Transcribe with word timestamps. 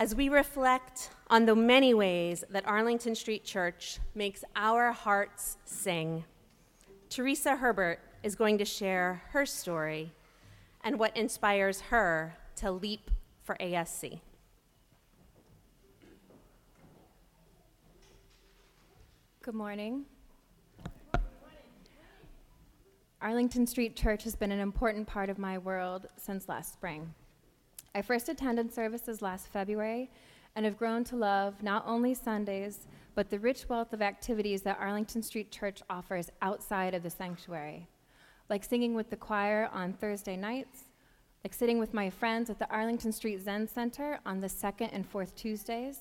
as 0.00 0.14
we 0.14 0.30
reflect 0.30 1.10
on 1.28 1.44
the 1.44 1.54
many 1.54 1.92
ways 1.92 2.42
that 2.48 2.66
Arlington 2.66 3.14
Street 3.14 3.44
Church 3.44 3.98
makes 4.14 4.42
our 4.56 4.92
hearts 4.92 5.58
sing. 5.66 6.24
Teresa 7.10 7.54
Herbert 7.54 8.00
is 8.22 8.34
going 8.34 8.56
to 8.56 8.64
share 8.64 9.20
her 9.32 9.44
story 9.44 10.10
and 10.82 10.98
what 10.98 11.14
inspires 11.14 11.82
her 11.82 12.34
to 12.56 12.70
leap 12.70 13.10
for 13.42 13.58
ASC. 13.60 14.20
Good 19.42 19.54
morning. 19.54 20.06
Arlington 23.20 23.66
Street 23.66 23.96
Church 23.96 24.24
has 24.24 24.34
been 24.34 24.50
an 24.50 24.60
important 24.60 25.06
part 25.06 25.28
of 25.28 25.36
my 25.36 25.58
world 25.58 26.06
since 26.16 26.48
last 26.48 26.72
spring. 26.72 27.12
I 27.94 28.02
first 28.02 28.28
attended 28.28 28.72
services 28.72 29.20
last 29.20 29.48
February 29.48 30.10
and 30.54 30.64
have 30.64 30.78
grown 30.78 31.02
to 31.04 31.16
love 31.16 31.62
not 31.62 31.84
only 31.86 32.14
Sundays, 32.14 32.86
but 33.14 33.30
the 33.30 33.38
rich 33.38 33.68
wealth 33.68 33.92
of 33.92 34.00
activities 34.00 34.62
that 34.62 34.78
Arlington 34.78 35.22
Street 35.22 35.50
Church 35.50 35.82
offers 35.90 36.30
outside 36.40 36.94
of 36.94 37.02
the 37.02 37.10
sanctuary, 37.10 37.88
like 38.48 38.64
singing 38.64 38.94
with 38.94 39.10
the 39.10 39.16
choir 39.16 39.68
on 39.72 39.92
Thursday 39.92 40.36
nights, 40.36 40.84
like 41.42 41.52
sitting 41.52 41.78
with 41.78 41.92
my 41.92 42.10
friends 42.10 42.48
at 42.48 42.58
the 42.58 42.70
Arlington 42.70 43.12
Street 43.12 43.40
Zen 43.40 43.66
Center 43.66 44.20
on 44.24 44.40
the 44.40 44.48
second 44.48 44.90
and 44.90 45.06
fourth 45.06 45.34
Tuesdays. 45.34 46.00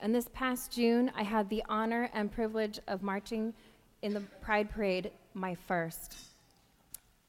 And 0.00 0.14
this 0.14 0.28
past 0.34 0.72
June, 0.72 1.10
I 1.16 1.22
had 1.22 1.48
the 1.48 1.62
honor 1.68 2.10
and 2.12 2.30
privilege 2.30 2.78
of 2.88 3.02
marching 3.02 3.54
in 4.02 4.12
the 4.12 4.20
Pride 4.40 4.68
Parade, 4.68 5.12
my 5.32 5.54
first. 5.54 6.31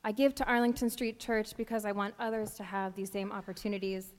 I 0.06 0.12
give 0.12 0.36
to 0.36 0.46
Arlington 0.46 0.90
Street 0.90 1.18
Church 1.18 1.56
because 1.56 1.86
I 1.86 1.94
want 1.94 2.14
others 2.20 2.56
to 2.56 2.64
have 2.64 2.94
these 2.94 3.10
same 3.10 3.32
opportunities. 3.32 4.14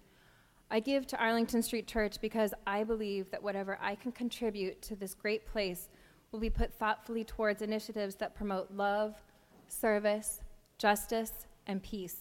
I 0.70 0.80
give 0.80 1.06
to 1.09 1.19
Arlington 1.19 1.62
Street 1.62 1.87
Church 1.87 2.20
because 2.23 2.55
I 2.66 2.84
believe 2.84 3.30
that 3.30 3.42
whatever 3.42 3.79
I 3.83 3.95
can 3.95 4.11
contribute 4.11 4.80
to 4.83 4.97
this 4.97 5.14
great 5.14 5.47
place 5.47 5.91
will 6.33 6.41
be 6.41 6.48
put 6.48 6.72
thoughtfully 6.72 7.22
towards 7.22 7.61
initiatives 7.61 8.14
that 8.17 8.34
promote 8.34 8.70
love, 8.72 9.14
service, 9.69 10.41
justice, 10.78 11.47
and 11.67 11.83
peace. 11.83 12.16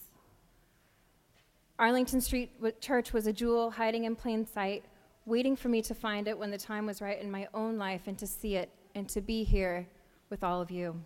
Arlington 1.79 2.19
Street 2.19 2.51
Church 2.81 3.13
was 3.13 3.27
a 3.27 3.33
jewel 3.33 3.71
hiding 3.71 4.03
in 4.03 4.15
plain 4.15 4.45
sight, 4.45 4.83
waiting 5.25 5.55
for 5.55 5.69
me 5.69 5.81
to 5.83 5.95
find 5.95 6.27
it 6.27 6.37
when 6.37 6.51
the 6.51 6.57
time 6.57 6.85
was 6.85 7.01
right 7.01 7.19
in 7.19 7.31
my 7.31 7.47
own 7.53 7.77
life 7.77 8.01
and 8.07 8.17
to 8.19 8.27
see 8.27 8.55
it 8.57 8.69
and 8.93 9.07
to 9.07 9.21
be 9.21 9.45
here 9.45 9.87
with 10.29 10.43
all 10.43 10.61
of 10.61 10.69
you. 10.69 11.01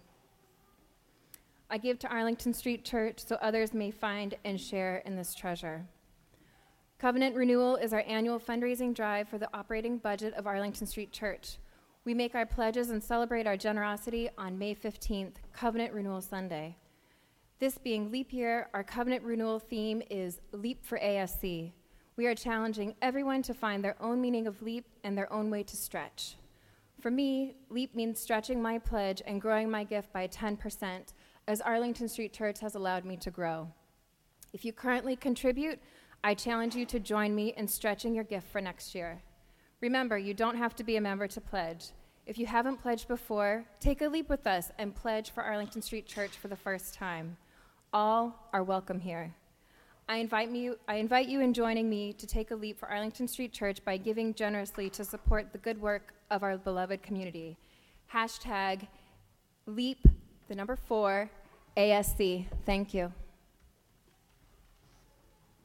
I 1.70 1.78
give 1.78 2.00
to 2.00 2.08
Arlington 2.08 2.54
Street 2.54 2.86
Church 2.86 3.20
so 3.26 3.36
others 3.42 3.74
may 3.74 3.92
find 3.92 4.36
and 4.46 4.60
share 4.60 5.04
in 5.06 5.18
this 5.18 5.36
treasure. 5.36 5.86
Covenant 6.98 7.36
Renewal 7.36 7.76
is 7.76 7.92
our 7.92 8.04
annual 8.08 8.40
fundraising 8.40 8.94
drive 8.96 9.28
for 9.28 9.38
the 9.38 9.50
operating 9.54 9.98
budget 9.98 10.34
of 10.36 10.48
Arlington 10.48 10.88
Street 10.88 11.12
Church. 11.12 11.58
We 12.06 12.14
make 12.14 12.36
our 12.36 12.46
pledges 12.46 12.90
and 12.90 13.04
celebrate 13.04 13.48
our 13.48 13.58
generosity 13.58 14.30
on 14.38 14.58
May 14.58 14.76
15th, 14.76 15.36
Covenant 15.52 15.94
Renewal 15.94 16.22
Sunday. 16.22 16.78
This 17.60 17.78
being 17.78 18.12
leap 18.12 18.32
year, 18.32 18.70
our 18.74 18.84
covenant 18.84 19.24
renewal 19.24 19.60
theme 19.60 20.02
is 20.10 20.40
Leap 20.54 20.86
for 20.86 20.98
ASC. 20.98 21.74
We 22.16 22.28
are 22.28 22.36
challenging 22.36 22.96
everyone 23.02 23.42
to 23.44 23.54
find 23.54 23.84
their 23.84 24.02
own 24.02 24.22
meaning 24.22 24.48
of 24.48 24.62
leap 24.62 24.86
and 25.04 25.18
their 25.18 25.32
own 25.34 25.50
way 25.50 25.64
to 25.64 25.76
stretch. 25.76 26.38
For 27.02 27.12
me, 27.12 27.58
leap 27.70 27.94
means 27.94 28.20
stretching 28.20 28.62
my 28.62 28.80
pledge 28.80 29.22
and 29.28 29.42
growing 29.42 29.70
my 29.70 29.84
gift 29.84 30.12
by 30.14 30.28
10% 30.28 31.14
as 31.48 31.62
Arlington 31.62 32.10
Street 32.10 32.34
Church 32.34 32.60
has 32.60 32.76
allowed 32.76 33.06
me 33.06 33.16
to 33.18 33.32
grow. 33.32 33.70
If 34.52 34.66
you 34.66 34.74
currently 34.74 35.16
contribute, 35.16 35.80
I 36.24 36.34
challenge 36.34 36.76
you 36.76 36.86
to 36.88 37.00
join 37.00 37.34
me 37.34 37.54
in 37.56 37.68
stretching 37.68 38.14
your 38.14 38.26
gift 38.26 38.48
for 38.52 38.60
next 38.60 38.94
year. 38.94 39.22
Remember, 39.80 40.18
you 40.18 40.34
don't 40.34 40.58
have 40.58 40.76
to 40.76 40.84
be 40.84 40.98
a 40.98 41.02
member 41.02 41.28
to 41.28 41.40
pledge. 41.40 41.92
If 42.26 42.38
you 42.38 42.46
haven't 42.46 42.82
pledged 42.82 43.08
before, 43.08 43.64
take 43.80 44.02
a 44.02 44.10
leap 44.10 44.28
with 44.28 44.46
us 44.46 44.72
and 44.78 44.94
pledge 44.94 45.30
for 45.32 45.44
Arlington 45.44 45.82
Street 45.82 46.06
Church 46.06 46.32
for 46.32 46.50
the 46.50 46.56
first 46.56 46.94
time. 46.94 47.38
All 47.94 48.50
are 48.52 48.64
welcome 48.64 49.00
here. 49.00 49.34
I 50.10 50.18
invite, 50.18 50.52
me, 50.52 50.72
I 50.88 50.96
invite 50.96 51.30
you 51.30 51.40
in 51.40 51.54
joining 51.54 51.90
me 51.90 52.14
to 52.14 52.28
take 52.28 52.52
a 52.52 52.56
leap 52.56 52.80
for 52.80 52.90
Arlington 52.90 53.28
Street 53.28 53.54
Church 53.54 53.84
by 53.86 53.96
giving 53.96 54.34
generously 54.34 54.90
to 54.92 55.06
support 55.06 55.52
the 55.54 55.58
good 55.60 55.80
work 55.80 56.14
of 56.30 56.44
our 56.44 56.58
beloved 56.58 57.04
community. 57.04 57.58
Hashtag 58.12 58.88
leap 59.66 60.00
the 60.48 60.56
number 60.56 60.76
four, 60.76 61.30
ASC. 61.78 62.46
Thank 62.66 62.94
you. 62.94 63.14